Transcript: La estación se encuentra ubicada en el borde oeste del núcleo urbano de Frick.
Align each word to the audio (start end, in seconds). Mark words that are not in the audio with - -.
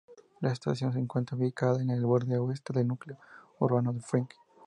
La 0.39 0.51
estación 0.51 0.91
se 0.93 0.97
encuentra 0.97 1.37
ubicada 1.37 1.79
en 1.79 1.91
el 1.91 2.03
borde 2.07 2.35
oeste 2.39 2.73
del 2.73 2.87
núcleo 2.87 3.17
urbano 3.59 3.93
de 3.93 4.01
Frick. 4.01 4.35